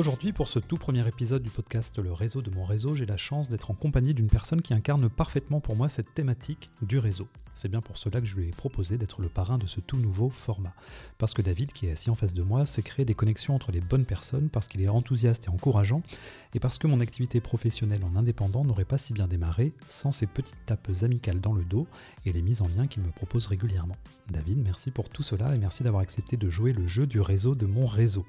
[0.00, 3.18] Aujourd'hui, pour ce tout premier épisode du podcast Le réseau de mon réseau, j'ai la
[3.18, 7.28] chance d'être en compagnie d'une personne qui incarne parfaitement pour moi cette thématique du réseau.
[7.52, 9.98] C'est bien pour cela que je lui ai proposé d'être le parrain de ce tout
[9.98, 10.72] nouveau format.
[11.18, 13.72] Parce que David, qui est assis en face de moi, sait créer des connexions entre
[13.72, 16.00] les bonnes personnes, parce qu'il est enthousiaste et encourageant,
[16.54, 20.26] et parce que mon activité professionnelle en indépendant n'aurait pas si bien démarré sans ces
[20.26, 21.86] petites tapes amicales dans le dos
[22.24, 23.96] et les mises en lien qu'il me propose régulièrement.
[24.30, 27.54] David, merci pour tout cela et merci d'avoir accepté de jouer le jeu du réseau
[27.54, 28.24] de mon réseau.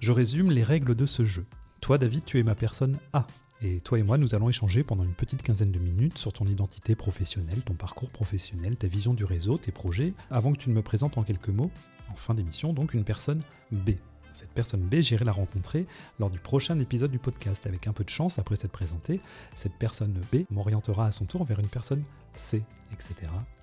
[0.00, 1.46] Je résume les règles de ce jeu.
[1.80, 3.26] Toi, David, tu es ma personne A.
[3.62, 6.46] Et toi et moi, nous allons échanger pendant une petite quinzaine de minutes sur ton
[6.46, 10.74] identité professionnelle, ton parcours professionnel, ta vision du réseau, tes projets, avant que tu ne
[10.74, 11.70] me présentes en quelques mots,
[12.10, 13.40] en fin d'émission, donc une personne
[13.72, 13.92] B.
[14.36, 15.86] Cette personne B, j'irai la rencontrer
[16.18, 17.66] lors du prochain épisode du podcast.
[17.66, 19.22] Avec un peu de chance, après s'être présentée,
[19.54, 22.04] cette personne B m'orientera à son tour vers une personne
[22.34, 22.62] C,
[22.92, 23.14] etc.,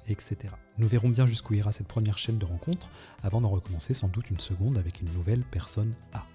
[0.07, 0.35] etc.
[0.79, 2.89] Nous verrons bien jusqu'où ira cette première chaîne de rencontres
[3.21, 6.25] avant d'en recommencer sans doute une seconde avec une nouvelle personne A.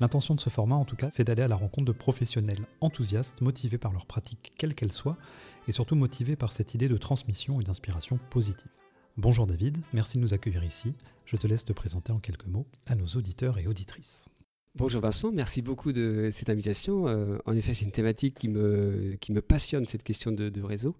[0.00, 3.42] L'intention de ce format, en tout cas, c'est d'aller à la rencontre de professionnels enthousiastes,
[3.42, 5.18] motivés par leur pratique, quelle qu'elle soit,
[5.68, 8.81] et surtout motivés par cette idée de transmission et d'inspiration positive.
[9.18, 10.94] Bonjour David, merci de nous accueillir ici.
[11.26, 14.30] Je te laisse te présenter en quelques mots à nos auditeurs et auditrices.
[14.74, 17.06] Bonjour Vincent, merci beaucoup de cette invitation.
[17.08, 20.96] Euh, en effet, c'est une thématique qui me, passionne, cette question de réseau.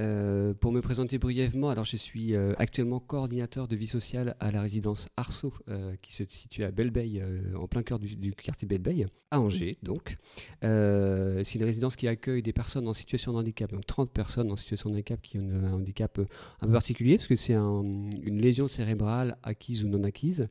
[0.00, 4.50] Euh, pour me présenter brièvement, alors je suis euh, actuellement coordinateur de vie sociale à
[4.50, 7.22] la résidence Arceau, euh, qui se situe à Belleveille,
[7.54, 10.16] en plein cœur du, quartier Belleveille, à Angers donc.
[10.62, 14.56] c'est une résidence qui accueille des personnes en situation de handicap, donc 30 personnes en
[14.56, 16.18] situation de handicap qui ont un handicap
[16.60, 20.48] un peu particulier, parce que c'est une lésion cérébrale acquise ou non acquise,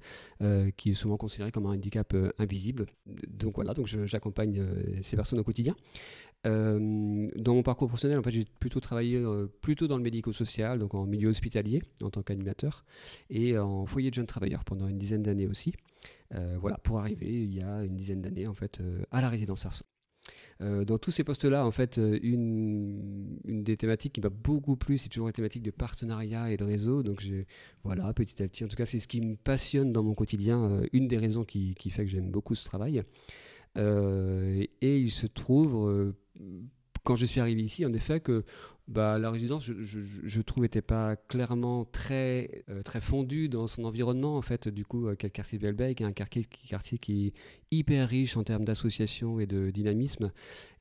[0.77, 2.85] qui est souvent considérée comme un handicap invisible.
[3.27, 4.65] Donc voilà, donc j'accompagne
[5.01, 5.75] ces personnes au quotidien.
[6.45, 10.79] Euh, dans mon parcours professionnel, en fait, j'ai plutôt travaillé euh, plutôt dans le médico-social,
[10.79, 12.83] donc en milieu hospitalier en tant qu'animateur,
[13.29, 15.73] et en foyer de jeunes travailleurs pendant une dizaine d'années aussi.
[16.33, 18.81] Euh, voilà, pour arriver il y a une dizaine d'années en fait
[19.11, 19.85] à la résidence Arceau.
[20.59, 25.27] dans tous ces postes-là, en fait, une, des thématiques qui m'a beaucoup plu, c'est toujours
[25.27, 27.03] les thématiques de partenariat et de réseau.
[27.03, 27.25] Donc,
[27.83, 30.81] voilà, petit à petit, en tout cas, c'est ce qui me passionne dans mon quotidien,
[30.91, 33.03] une des raisons qui fait que j'aime beaucoup ce travail.
[33.77, 36.13] et il se trouve
[37.03, 38.45] quand je suis arrivé ici, en effet, que
[38.87, 44.37] bah, la résidence, je, trouve, n'était pas clairement très, euh, très fondue dans son environnement.
[44.37, 47.33] En fait, du coup, euh, quel quartier de Belbec, un quartier, quartier qui est
[47.71, 50.31] hyper riche en termes d'association et de dynamisme.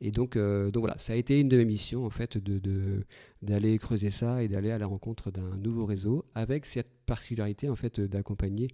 [0.00, 3.04] Et donc, euh, donc voilà, ça a été une de mes missions, en fait, de,
[3.40, 7.76] d'aller creuser ça et d'aller à la rencontre d'un nouveau réseau avec cette particularité, en
[7.76, 8.68] fait, d'accompagner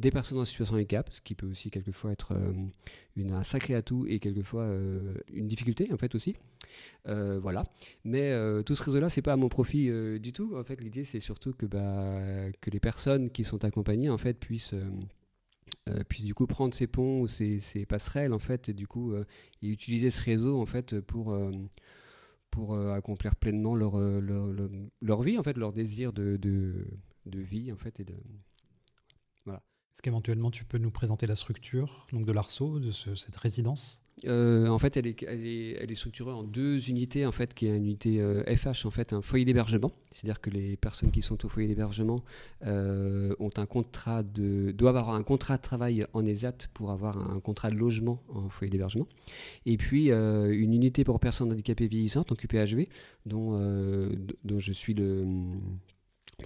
[0.00, 3.74] des personnes en situation de handicap, ce qui peut aussi quelquefois être euh, un sacré
[3.74, 6.36] atout et quelquefois euh, une difficulté en fait aussi.
[7.08, 7.64] Euh, voilà.
[8.04, 8.32] Mais
[8.64, 10.56] tout ce réseau-là, c'est pas à mon profit du tout.
[10.56, 14.34] En fait, l'idée c'est surtout que bah, que les personnes qui sont accompagnées en fait
[14.34, 14.74] puissent
[16.08, 19.14] puissent du coup prendre ces ponts ou ces, passerelles en fait et du coup
[19.62, 21.34] utiliser ce réseau en fait pour
[22.92, 26.38] accomplir pleinement leur, vie en fait leur désir de
[27.26, 28.14] vie en fait et de
[29.94, 34.02] est-ce qu'éventuellement tu peux nous présenter la structure donc de l'ARSO, de cette résidence?
[34.26, 38.20] Euh, en fait, elle est, structurée en deux unités, en fait, qui est une unité
[38.56, 39.92] FH, euh, en fait, un foyer d'hébergement.
[40.10, 42.22] C'est-à-dire que les personnes qui sont au foyer d'hébergement
[42.66, 47.18] euh, ont un contrat de, doivent avoir un contrat de travail en ESAT pour avoir
[47.30, 49.06] un contrat de logement en foyer d'hébergement.
[49.66, 52.88] Et puis, une unité pour personnes handicapées vieillissantes, donc UPHV,
[53.26, 53.52] dont,
[54.44, 55.26] dont je suis le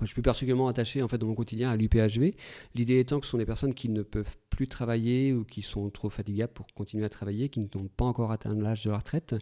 [0.02, 2.34] je suis particulièrement attaché en fait dans mon quotidien à l'UPHV.
[2.74, 5.90] L'idée étant que ce sont des personnes qui ne peuvent plus travailler ou qui sont
[5.90, 9.34] trop fatigables pour continuer à travailler, qui n'ont pas encore atteint l'âge de la retraite.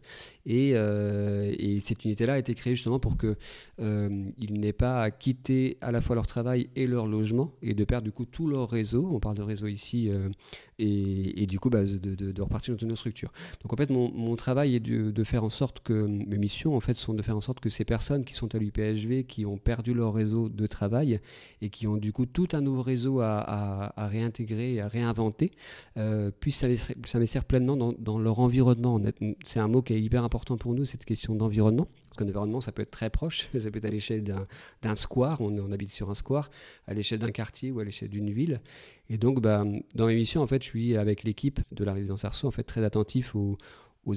[0.46, 3.36] Et, euh, et cette unité-là a été créée justement pour qu'ils
[3.80, 4.08] euh,
[4.38, 8.04] n'aient pas à quitter à la fois leur travail et leur logement et de perdre
[8.04, 9.08] du coup tout leur réseau.
[9.12, 10.30] On parle de réseau ici euh,
[10.78, 13.32] et, du coup bah, de, repartir dans une autre structure.
[13.62, 16.74] Donc en fait mon, mon travail est de, de, faire en sorte que mes missions
[16.74, 19.44] en fait sont de faire en sorte que ces personnes qui sont à l'UPHV, qui
[19.44, 21.20] ont perdu leur réseau de travail
[21.60, 25.52] et qui ont du coup tout un nouveau réseau à, à, à réintégrer, à réinventer,
[25.96, 26.64] euh, puissent
[27.04, 29.00] s'investir pleinement dans, leur environnement.
[29.44, 31.88] C'est un mot qui est hyper important pour nous, cette question d'environnement.
[32.08, 34.24] Parce qu'un environnement, ça peut être très proche, ça peut être à l'échelle
[34.82, 36.50] d'un square, on, habite sur un square,
[36.86, 38.60] à l'échelle d'un quartier ou à l'échelle d'une ville.
[39.08, 42.24] Et donc, bah, dans mes missions, en fait, je suis avec l'équipe de la résidence
[42.24, 43.56] Arceau, en fait, très attentif aux,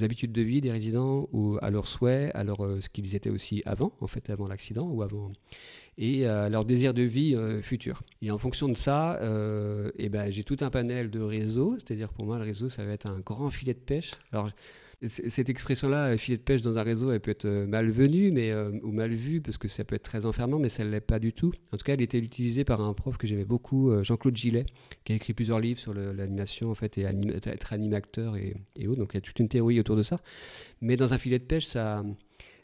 [0.01, 3.29] habitudes de vie des résidents, ou à leurs souhaits, à leur, euh, ce qu'ils étaient
[3.29, 5.31] aussi avant, en fait, avant l'accident ou avant
[5.97, 8.01] et euh, leur désir de vie euh, futur.
[8.21, 12.11] Et en fonction de ça, euh, eh ben, j'ai tout un panel de réseaux, c'est-à-dire
[12.11, 14.11] pour moi le réseau ça va être un grand filet de pêche.
[14.31, 14.49] Alors
[15.01, 19.11] cette expression-là, filet de pêche dans un réseau, elle peut être malvenue mais, ou mal
[19.11, 21.51] vue, parce que ça peut être très enfermant, mais ça ne l'est pas du tout.
[21.73, 24.65] En tout cas, elle était utilisée par un prof que j'aimais beaucoup, Jean-Claude Gillet,
[25.03, 29.01] qui a écrit plusieurs livres sur l'animation, en fait, et être animateur et, et autres.
[29.01, 30.21] Donc il y a toute une théorie autour de ça.
[30.79, 32.01] Mais dans un filet de pêche, ça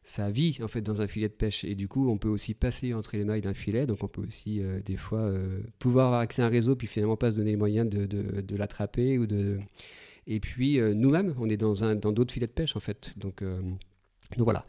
[0.04, 1.64] ça vit en fait dans un filet de pêche.
[1.64, 3.86] Et du coup on peut aussi passer entre les mailles d'un filet.
[3.86, 6.88] Donc on peut aussi euh, des fois euh, pouvoir avoir accès à un réseau puis
[6.88, 9.60] finalement pas se donner les moyens de, de, l'attraper ou de
[10.28, 13.14] et puis euh, nous-mêmes on est dans un dans d'autres filets de pêche en fait.
[13.18, 14.66] Donc donc voilà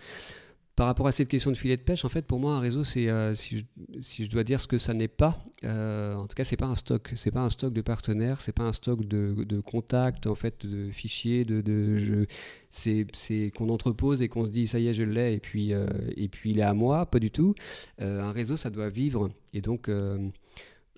[0.75, 2.83] par rapport à cette question de filet de pêche, en fait, pour moi, un réseau,
[2.83, 3.67] c'est, euh, si,
[4.01, 6.75] je, dois dire ce que ça n'est pas, euh, en tout cas, c'est pas un
[6.75, 7.13] stock.
[7.15, 10.91] C'est pas un stock de partenaires, c'est pas un stock de, contacts, en fait, de
[10.91, 12.27] fichiers, de,
[12.71, 15.87] c'est, qu'on entrepose et qu'on se dit, ça y est, je l'ai, et puis, euh,
[16.17, 17.55] et puis il est à moi, pas du tout.
[17.99, 19.91] un réseau, ça doit vivre, et donc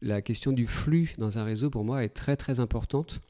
[0.03, 3.21] la question du flux dans un réseau, pour moi, est très, très importante.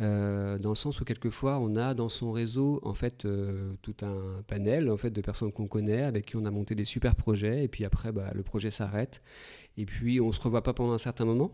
[0.00, 3.94] Euh, dans le sens où quelquefois on a dans son réseau en fait euh, tout
[4.02, 7.14] un panel en fait de personnes qu'on connaît avec qui on a monté des super
[7.14, 9.22] projets et puis après bah, le projet s'arrête.
[9.76, 11.52] Et puis on se revoit pas pendant un certain moment.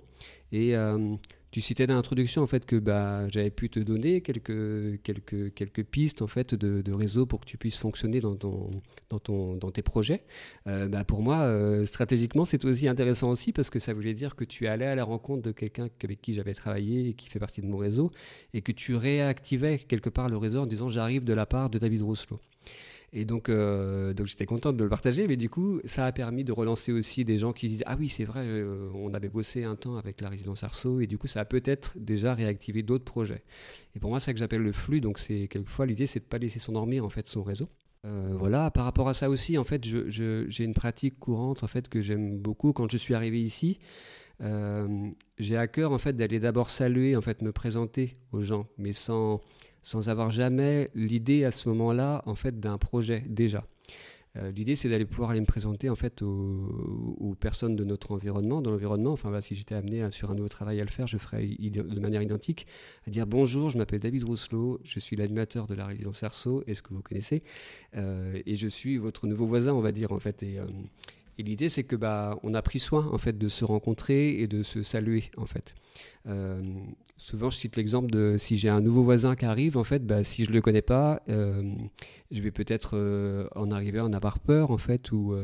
[0.52, 1.16] Et euh,
[1.50, 5.84] tu citais dans l'introduction en fait que bah, j'avais pu te donner quelques, quelques, quelques
[5.84, 8.70] pistes en fait de, réseau pour que tu puisses fonctionner dans, ton,
[9.10, 10.22] dans, ton, dans tes projets.
[10.66, 11.52] Bah, pour moi,
[11.86, 15.02] stratégiquement, c'est aussi intéressant aussi parce que ça voulait dire que tu allais à la
[15.02, 18.12] rencontre de quelqu'un avec qui j'avais travaillé et qui fait partie de mon réseau
[18.54, 21.78] et que tu réactivais quelque part le réseau en disant j'arrive de la part de
[21.78, 22.40] David Rousselot.
[23.12, 26.44] Et donc, euh, donc j'étais contente de le partager, mais du coup, ça a permis
[26.44, 29.64] de relancer aussi des gens qui disent Ah oui, c'est vrai, euh, on avait bossé
[29.64, 33.04] un temps avec la résidence Arceau, et du coup, ça a peut-être déjà réactivé d'autres
[33.04, 33.42] projets.
[33.96, 35.00] Et pour moi, c'est ça que j'appelle le flux.
[35.00, 37.68] Donc, c'est quelquefois l'idée, c'est de pas laisser s'endormir en fait son réseau.
[38.06, 41.88] Euh, voilà, par rapport à ça aussi, en fait, j'ai une pratique courante en fait
[41.88, 42.72] que j'aime beaucoup.
[42.72, 43.78] Quand je suis arrivé ici,
[45.38, 48.92] j'ai à cœur en fait d'aller d'abord saluer, en fait, me présenter aux gens, mais
[48.92, 49.40] sans
[49.82, 53.64] sans avoir jamais l'idée à ce moment-là en fait d'un projet déjà.
[54.36, 58.62] Euh, l'idée, c'est d'aller pouvoir aller me présenter en fait aux, personnes de notre environnement,
[58.62, 59.12] dans l'environnement.
[59.12, 62.22] Enfin, si j'étais amené sur un nouveau travail à le faire, je ferais de manière
[62.22, 62.66] identique,
[63.08, 66.82] à dire bonjour, je m'appelle David Rousselot, je suis l'animateur de la résidence Arceau, est-ce
[66.82, 67.42] que vous connaissez?
[67.96, 70.44] Euh, Et je suis votre nouveau voisin, on va dire en fait.
[70.44, 70.66] Et, euh,
[71.40, 74.46] et l'idée, c'est que bah, on a pris soin en fait de se rencontrer et
[74.46, 75.74] de se saluer en fait.
[76.28, 76.62] Euh,
[77.16, 80.22] souvent, je cite l'exemple de si j'ai un nouveau voisin qui arrive, en fait, bah,
[80.22, 81.62] si je le connais pas, euh,
[82.30, 85.34] je vais peut-être euh, en arriver à en avoir peur en fait ou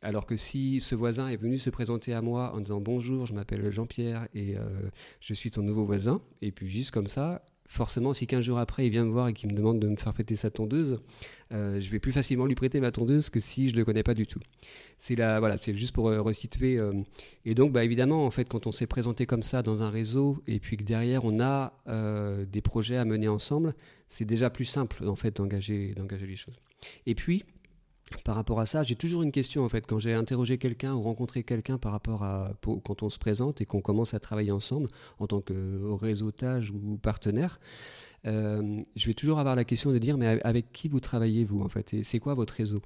[0.00, 3.34] alors que si ce voisin est venu se présenter à moi en disant bonjour, je
[3.34, 4.54] m'appelle Jean-Pierre et
[5.20, 8.86] je suis ton nouveau voisin, et puis juste comme ça, forcément, si 15 jours après,
[8.86, 11.00] il vient me voir et qu'il me demande de me faire prêter sa tondeuse,
[11.52, 14.02] euh, je vais plus facilement lui prêter ma tondeuse que si je ne le connais
[14.02, 14.40] pas du tout.
[14.98, 16.78] C'est voilà, c'est juste pour euh, restituer.
[16.78, 16.92] Euh,
[17.44, 20.42] et donc, bah, évidemment, en fait, quand on s'est présenté comme ça dans un réseau
[20.46, 21.72] et puis que derrière, on a
[22.50, 23.74] des projets à mener ensemble,
[24.08, 26.56] c'est déjà plus simple, en fait, d'engager les choses.
[27.06, 27.44] Et puis,
[28.24, 31.02] par rapport à ça, j'ai toujours une question en fait quand j'ai interrogé quelqu'un ou
[31.02, 34.88] rencontré quelqu'un par rapport à quand on se présente et qu'on commence à travailler ensemble
[35.18, 37.58] en tant que réseautage ou partenaire.
[38.26, 41.62] Euh, je vais toujours avoir la question de dire mais avec qui vous travaillez vous
[41.62, 41.94] en fait?
[41.94, 42.80] Et c'est quoi votre réseau?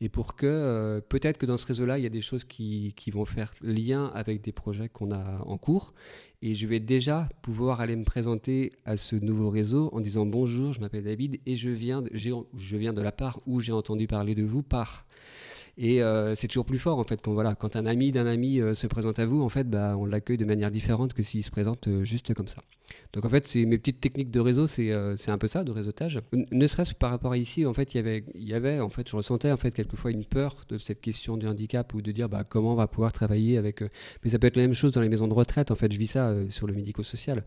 [0.00, 2.92] Et pour que euh, peut-être que dans ce réseau-là il y a des choses qui,
[2.94, 5.94] qui, vont faire lien avec des projets qu'on a en cours
[6.40, 10.72] et je vais déjà pouvoir aller me présenter à ce nouveau réseau en disant bonjour
[10.72, 14.62] je m'appelle David et je viens de, la part où j'ai entendu parler de vous
[14.62, 15.06] par
[15.78, 18.60] et euh, c'est toujours plus fort en fait quand voilà quand un ami d'un ami
[18.74, 21.50] se présente à vous en fait bah, on l'accueille de manière différente que s'il se
[21.50, 22.62] présente juste comme ça
[23.12, 25.72] donc en fait, c'est mes petites techniques de réseau, c'est euh, un peu ça, de
[25.72, 26.20] réseautage.
[26.52, 29.08] Ne serait-ce par rapport à ici, en fait, il y avait, y avait, en fait,
[29.08, 32.28] je ressentais en fait quelquefois une peur de cette question du handicap ou de dire
[32.28, 33.82] bah, comment on va pouvoir travailler avec.
[33.82, 33.88] Euh,
[34.22, 35.70] mais ça peut être la même chose dans les maisons de retraite.
[35.70, 37.44] En fait, je vis ça euh, sur le médico-social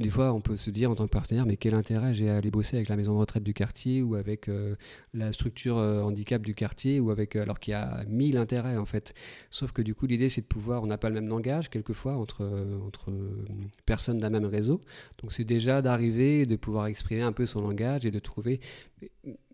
[0.00, 2.36] des fois, on peut se dire en tant que partenaire, mais quel intérêt j'ai à
[2.36, 4.74] aller bosser avec la maison de retraite du quartier ou avec euh,
[5.12, 8.76] la structure euh, handicap du quartier ou avec, euh, alors qu'il y a mille intérêts
[8.76, 9.14] en fait.
[9.50, 12.16] Sauf que du coup, l'idée c'est de pouvoir, on n'a pas le même langage quelquefois
[12.16, 12.44] entre,
[12.86, 13.12] entre
[13.86, 14.82] personnes d'un même réseau.
[15.22, 18.60] Donc c'est déjà d'arriver, de pouvoir exprimer un peu son langage et de trouver.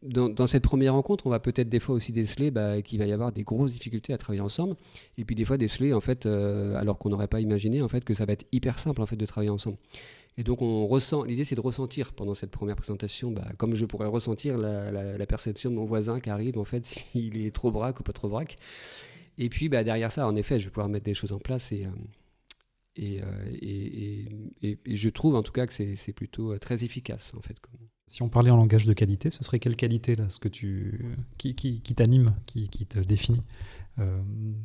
[0.02, 3.12] Dans, cette première rencontre, on va peut-être des fois aussi déceler bah, qu'il va y
[3.12, 4.76] avoir des grosses difficultés à travailler ensemble,
[5.18, 8.14] et puis des fois déceler en fait, alors qu'on n'aurait pas imaginé en fait que
[8.14, 9.76] ça va être hyper simple en fait de travailler ensemble.
[10.40, 13.84] Et donc on ressent, l'idée c'est de ressentir pendant cette première présentation, bah, comme je
[13.84, 18.00] pourrais ressentir la, perception de mon voisin qui arrive, en fait, s'il est trop braque
[18.00, 18.56] ou pas trop braque.
[19.36, 21.72] Et puis bah, derrière ça, en effet, je vais pouvoir mettre des choses en place
[21.72, 21.86] et,
[23.02, 23.20] euh,
[24.64, 27.56] euh, je trouve en tout cas que c'est plutôt euh, très efficace en fait.
[28.06, 31.04] Si on parlait en langage de qualité, ce serait quelle qualité là, ce que tu,
[31.36, 31.54] qui,
[31.94, 33.42] t'anime, qui, te définit?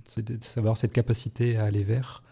[0.08, 2.24] C'est de savoir cette capacité à aller vers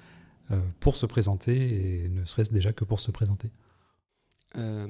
[0.79, 3.49] pour se présenter, et ne serait-ce déjà que pour se présenter.
[4.57, 4.87] Euh,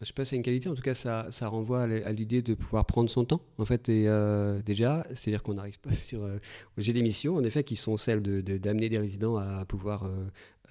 [0.00, 2.42] Je sais pas si c'est une qualité, en tout cas ça, ça renvoie à l'idée
[2.42, 6.22] de pouvoir prendre son temps, en fait, et euh, déjà, c'est-à-dire qu'on n'arrive pas sur...
[6.22, 6.38] Euh,
[6.76, 10.10] j'ai des missions, en effet, qui sont celles d'amener de, d'amener des résidents à pouvoir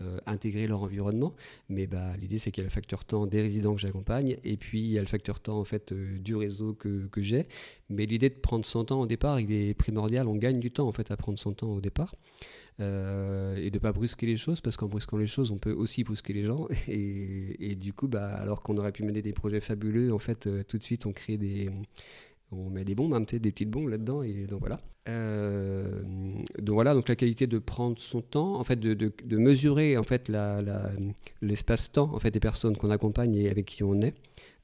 [0.02, 1.34] euh, intégrer leur environnement,
[1.70, 4.58] mais bah, l'idée c'est qu'il y a le facteur temps des résidents que j'accompagne, et
[4.58, 7.48] puis il y a le facteur temps en fait du réseau que, que j'ai,
[7.90, 10.88] mais l'idée de prendre son temps au départ, il est primordial, on gagne du temps
[10.88, 12.16] en fait à prendre son temps au départ.
[12.80, 16.04] Euh, et de pas brusquer les choses parce qu'en brusquant les choses on peut aussi
[16.04, 16.68] brusquer les gens.
[16.88, 20.48] Et, et du coup bah, alors qu'on aurait pu mener des projets fabuleux en fait
[20.48, 21.70] euh, tout de suite on crée des
[22.54, 24.80] on met des bombes, hein, des petites bombes là-dedans, et donc voilà.
[25.10, 26.02] Euh,
[26.60, 30.04] donc voilà, donc la qualité de prendre son temps, en fait, de, de, mesurer en
[30.04, 30.32] fait
[31.42, 34.16] l'espace-temps en fait des personnes qu'on accompagne et avec qui on est,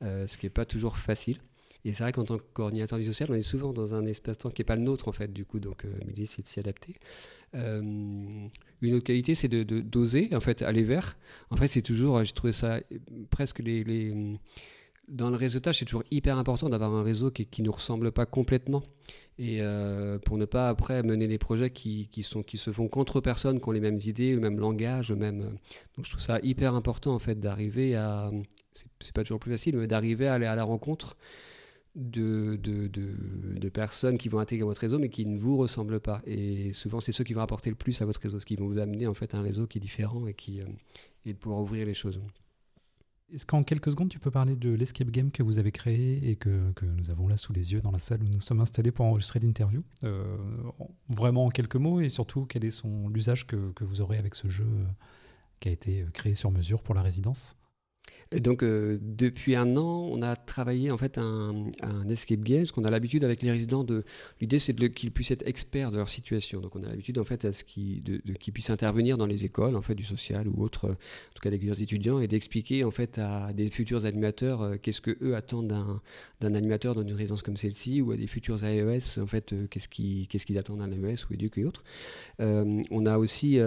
[0.01, 1.39] ce qui n'est pas toujours facile.
[1.85, 4.65] Et c'est vrai qu'en tant que coordinateur on est souvent dans un espace-temps qui n'est
[4.65, 6.95] pas le nôtre, en fait, du coup, donc euh, l'idée, c'est de s'y adapter.
[7.55, 11.17] Euh, une autre qualité, c'est de, d'oser, en fait, aller vers.
[11.49, 12.81] En fait, c'est toujours, j'ai trouvé ça
[13.29, 13.83] presque les
[15.09, 18.25] dans le réseautage, c'est toujours hyper important d'avoir un réseau qui ne nous ressemble pas
[18.25, 18.83] complètement.
[19.37, 23.61] Et euh, pour ne pas après mener des projets qui, qui, se font contre personnes
[23.61, 25.57] qui ont les mêmes idées, le même langage, le même.
[25.95, 28.31] Donc je trouve ça hyper important en fait d'arriver à.
[28.99, 31.15] C'est pas toujours plus facile, mais d'arriver à aller à la rencontre
[31.95, 36.21] de, de, de, personnes qui vont intégrer votre réseau mais qui ne vous ressemblent pas.
[36.25, 38.67] Et souvent, c'est ceux qui vont apporter le plus à votre réseau, ce qui vont
[38.67, 40.65] vous amener en fait à un réseau qui est différent et, qui, euh,
[41.25, 42.21] et de pouvoir ouvrir les choses.
[43.33, 46.35] Est-ce qu'en quelques secondes, tu peux parler de l'escape game que vous avez créé et
[46.35, 49.05] que, nous avons là sous les yeux dans la salle où nous sommes installés pour
[49.05, 49.83] enregistrer l'interview?
[50.03, 50.37] Euh,
[51.09, 54.47] Vraiment en quelques mots et surtout, quel est l'usage que, que, vous aurez avec ce
[54.47, 54.85] jeu euh,
[55.59, 57.55] qui a été créé sur mesure pour la résidence?
[58.37, 61.71] Donc euh, depuis un an, on a travaillé en fait un,
[62.09, 64.03] escape game, parce qu'on a l'habitude avec les résidents de.
[64.39, 66.61] L'idée c'est qu'ils puissent être experts de leur situation.
[66.61, 68.21] Donc on a l'habitude en fait ce qu'ils de,
[68.53, 71.63] puissent intervenir dans les écoles, en fait du social ou autre, en tout cas avec
[71.63, 75.73] leurs étudiants, et d'expliquer en fait à des futurs animateurs euh, qu'est-ce que eux attendent
[76.39, 79.65] d'un animateur dans une résidence comme celle-ci, ou à des futurs AES en fait euh,
[79.67, 81.83] qu'est-ce qu'ils qu'est-ce qu'ils attendent d'un AES ou éduque et autres.
[82.39, 83.59] on a aussi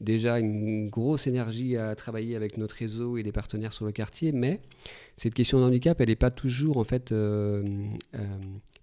[0.00, 4.32] déjà une grosse énergie à travailler avec notre réseau et les partenaires sur le quartier,
[4.32, 4.60] mais
[5.16, 7.64] cette question de handicap, elle n'est pas toujours en fait euh,
[8.14, 8.18] euh,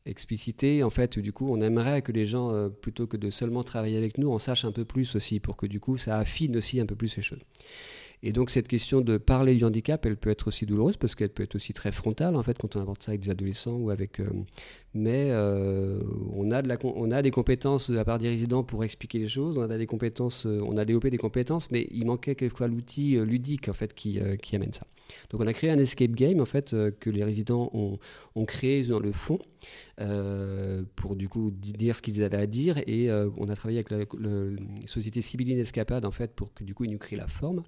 [0.06, 0.84] explicitée.
[0.84, 3.98] En fait, du coup, on aimerait que les gens, euh, plutôt que de seulement travailler
[3.98, 6.80] avec nous, en sachent un peu plus aussi, pour que du coup, ça affine aussi
[6.80, 7.42] un peu plus les choses.
[8.26, 11.30] Et donc cette question de parler du handicap, elle peut être aussi douloureuse parce qu'elle
[11.30, 13.90] peut être aussi très frontale en fait quand on aborde ça avec des adolescents ou
[13.90, 14.22] avec.
[14.22, 14.30] Euh,
[14.94, 16.00] mais euh,
[16.34, 19.20] on a de la, on a des compétences de la part des résidents pour expliquer
[19.20, 19.58] les choses.
[19.58, 23.18] On a des compétences, euh, on a développé des compétences, mais il manquait quelquefois l'outil
[23.18, 24.22] ludique en fait qui,
[24.54, 24.88] amène ça.
[25.30, 29.00] Donc on a créé un escape game en fait que les résidents ont, créé dans
[29.00, 29.40] le fond
[30.96, 34.06] pour du coup dire ce qu'ils avaient à dire et on a travaillé avec la,
[34.86, 37.64] société Sibylline Escapade en fait pour que du coup ils nous créent la forme.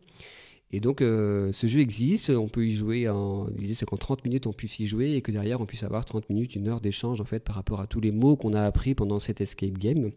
[0.72, 3.48] Et donc, euh, ce jeu existe, on peut y jouer en.
[3.58, 6.06] L'idée, c'est qu'en 30 minutes, on puisse y jouer et que derrière, on puisse avoir
[6.06, 8.64] 30 minutes, une heure d'échange, en fait, par rapport à tous les mots qu'on a
[8.64, 10.12] appris pendant cet escape game.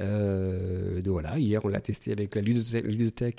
[0.00, 3.36] Euh, donc voilà, hier on l'a testé avec la bibliothèque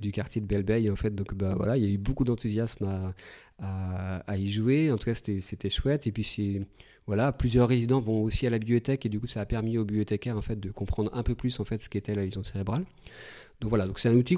[0.00, 1.14] du quartier de Belle en fait.
[1.14, 3.12] Donc bah voilà, il y a eu beaucoup d'enthousiasme
[3.58, 4.90] à, y jouer.
[4.90, 6.06] En tout cas, c'était chouette.
[6.06, 6.66] Et puis
[7.06, 9.84] voilà, plusieurs résidents vont aussi à la bibliothèque et du coup, ça a permis aux
[9.84, 12.84] bibliothécaires en fait de comprendre un peu plus en fait ce qu'était la lésion cérébrale.
[13.62, 14.36] Donc voilà, donc c'est un outil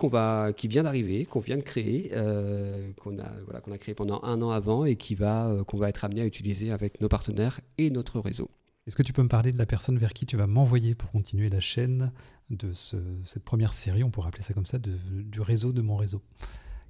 [0.54, 4.22] qui vient d'arriver, qu'on vient de créer, euh, qu'on a, voilà, qu'on a créé pendant
[4.22, 7.08] un an avant et qui va, euh, qu'on va être amené à utiliser avec nos
[7.08, 8.50] partenaires et notre réseau.
[8.86, 11.10] Est-ce que tu peux me parler de la personne vers qui tu vas m'envoyer pour
[11.10, 12.12] continuer la chaîne
[12.50, 16.20] de cette première série, on pourrait appeler ça comme ça, du réseau de mon réseau?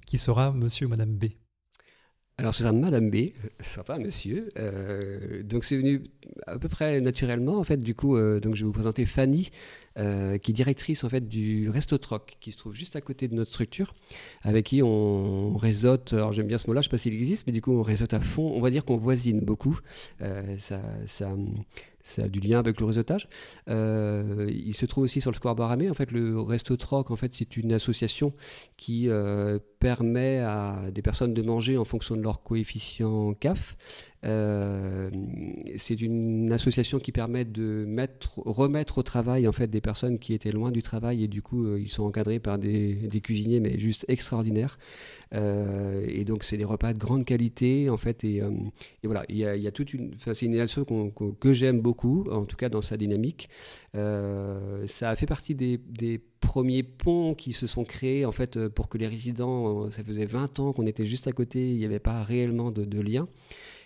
[0.05, 1.27] Qui sera Monsieur ou Madame B?
[2.37, 3.29] Alors c'est un Madame B,
[3.61, 4.51] sympa monsieur.
[4.57, 6.03] Euh, donc c'est venu
[6.47, 7.77] à peu près naturellement en fait.
[7.77, 9.51] Du coup, euh, donc je vais vous présenter Fanny,
[9.97, 13.29] euh, qui est directrice en fait du Resto Troc, qui se trouve juste à côté
[13.29, 13.95] de notre structure,
[14.41, 16.11] avec qui on réseaute.
[16.11, 17.81] Alors j'aime bien ce mot-là, je ne sais pas s'il existe, mais du coup on
[17.83, 18.51] réseaute à fond.
[18.53, 19.79] On va dire qu'on voisine beaucoup.
[20.59, 20.81] ça,
[22.17, 23.29] a du lien avec le réseautage.
[23.67, 25.89] Il se trouve aussi sur le Square Baramé.
[25.89, 28.33] En fait, le Resto Troc, en fait, c'est une association
[28.75, 29.07] qui
[29.85, 33.77] permet à des personnes de manger en fonction de leur coefficient CAF.
[34.25, 35.11] Euh,
[35.77, 40.33] c'est une association qui permet de mettre, remettre au travail en fait des personnes qui
[40.33, 44.03] étaient loin du travail et du coup ils sont encadrés par des, cuisiniers mais juste
[44.07, 44.79] extraordinaires.
[45.31, 48.41] et donc c'est des repas de grande qualité en fait et,
[49.03, 52.69] voilà il y, a, toute une, c'est une association que j'aime beaucoup en tout cas
[52.69, 53.49] dans sa dynamique.
[53.95, 55.79] Euh, ça a fait partie des,
[56.45, 60.03] premiers ponts qui se sont créés en fait euh, pour que les résidents, euh, ça
[60.03, 63.27] faisait 20 ans qu'on était juste à côté, il n'y avait pas réellement de, lien.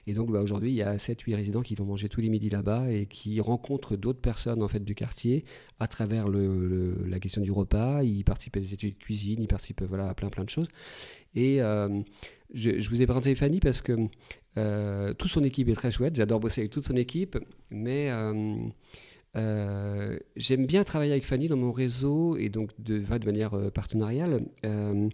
[0.07, 2.49] Et donc bah, aujourd'hui, il y a 7-8 résidents qui vont manger tous les midis
[2.49, 5.45] là-bas et qui rencontrent d'autres personnes en fait du quartier
[5.79, 8.03] à travers la question du repas.
[8.03, 10.67] Ils participent à des études de cuisine, ils participent voilà, à plein plein de choses.
[11.35, 11.57] Et
[12.53, 13.93] je, vous ai présenté Fanny parce que
[15.13, 16.15] toute son équipe est très chouette.
[16.15, 17.37] J'adore bosser avec toute son équipe,
[17.69, 18.55] mais euh,
[19.35, 24.41] j'aime bien travailler avec Fanny dans mon réseau et donc de, de manière euh, partenariale.
[24.65, 25.09] Euh,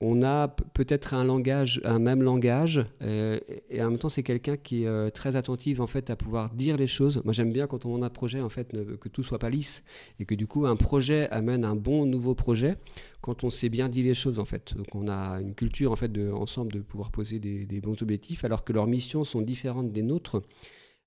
[0.00, 4.84] on a peut-être un langage, un même langage, et en même temps c'est quelqu'un qui
[4.84, 7.22] est très attentif en fait à pouvoir dire les choses.
[7.24, 9.82] Moi j'aime bien quand on a un projet en fait que tout soit pas lisse
[10.18, 12.76] et que du coup un projet amène un bon nouveau projet
[13.22, 14.76] quand on sait bien dire les choses en fait.
[14.76, 18.64] Donc on a une culture en fait ensemble de pouvoir poser des bons objectifs alors
[18.64, 20.42] que leurs missions sont différentes des nôtres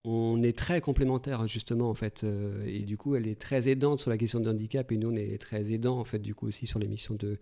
[0.10, 4.00] on est très complémentaires justement en fait euh, et du coup elle est très aidante
[4.00, 6.48] sur la question de handicap et nous on est très aidants en fait du coup
[6.48, 7.40] aussi sur les missions de,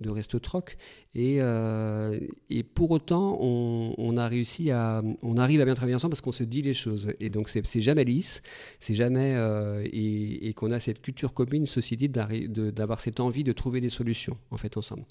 [0.00, 0.76] de Resto Troc.
[1.14, 2.18] Et, euh,
[2.50, 6.32] et pour autant, on, a réussi à, on arrive à bien travailler ensemble parce qu'on
[6.32, 7.12] se dit les choses.
[7.20, 8.42] Et donc, c'est jamais lisse,
[8.80, 13.52] c'est jamais, euh, et, qu'on a cette culture commune, ceci dit, d'avoir cette envie de
[13.52, 15.04] trouver des solutions, en fait, ensemble.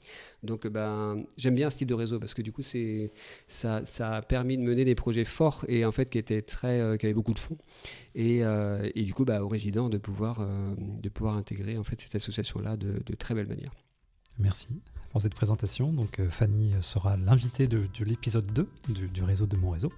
[0.43, 2.61] Donc, ben, j'aime bien ce type de réseau parce que du coup,
[3.47, 6.79] ça, ça a permis de mener des projets forts et en fait, qui étaient très,
[6.79, 7.57] euh, qui avaient beaucoup de fonds.
[8.15, 8.41] Et,
[8.95, 10.47] et du coup, bah, aux résidents de pouvoir,
[10.77, 13.71] de pouvoir intégrer en fait cette association-là de, de très belle manière.
[14.39, 14.81] Merci
[15.13, 15.93] pour cette présentation.
[15.93, 19.93] Donc euh, Fanny sera l'invitée de, l'épisode 2 du, réseau de mon réseau.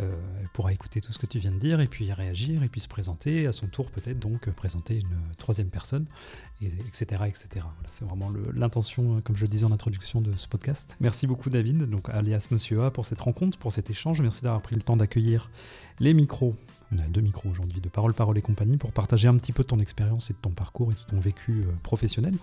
[0.00, 2.68] Euh, elle pourra écouter tout ce que tu viens de dire et puis réagir et
[2.68, 6.06] puis se présenter à son tour peut-être donc euh, présenter une troisième personne,
[6.62, 7.24] et, etc.
[7.26, 7.66] etc.
[7.90, 10.96] c'est vraiment l'intention, comme je le disais en introduction de ce podcast.
[11.00, 14.20] Merci beaucoup David, donc alias Monsieur A, pour cette rencontre, pour cet échange.
[14.22, 15.50] Merci d'avoir pris le temps d'accueillir
[15.98, 16.54] les micros
[16.94, 19.64] on a deux micros aujourd'hui, de Parole, Parole et compagnie, pour partager un petit peu
[19.64, 22.34] ton expérience et de ton parcours et de ton vécu euh, professionnel.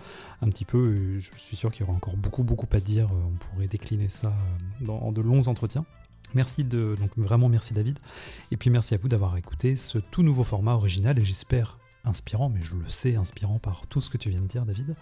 [0.42, 3.06] Un petit peu, euh, je suis sûr qu'il y aura encore beaucoup, beaucoup à dire.
[3.06, 4.32] Euh, on pourrait décliner ça
[4.80, 5.84] dans de longs entretiens.
[6.34, 7.98] Merci de, donc vraiment merci David.
[8.52, 12.48] Et puis merci à vous d'avoir écouté ce tout nouveau format original et j'espère inspirant,
[12.48, 14.94] mais je le sais inspirant par tout ce que tu viens de dire David.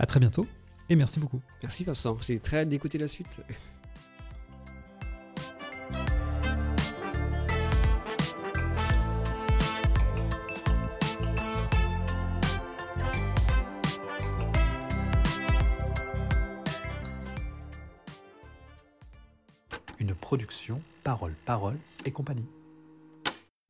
[0.00, 0.48] À très bientôt
[0.88, 1.40] et merci beaucoup.
[1.62, 3.40] Merci Vincent, j'ai très hâte d'écouter la suite.
[20.28, 22.44] production Parole, Parole et compagnie.